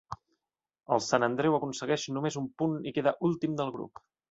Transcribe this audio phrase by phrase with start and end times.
[0.95, 4.07] El Sant Andreu aconsegueix només un punt i queda últim del grup.